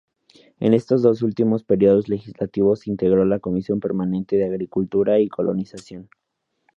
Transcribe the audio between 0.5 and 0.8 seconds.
En